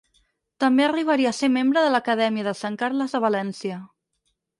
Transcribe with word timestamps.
També 0.61 0.85
arribaria 0.85 1.33
a 1.35 1.37
ser 1.39 1.49
membre 1.57 1.83
de 1.87 1.91
l'Acadèmia 1.95 2.47
de 2.47 2.53
Sant 2.61 2.79
Carles 2.85 3.13
de 3.19 3.23
València. 3.27 3.79